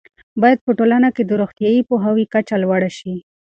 [0.41, 3.15] باید په ټولنه کې د روغتیايي پوهاوي کچه لوړه شي.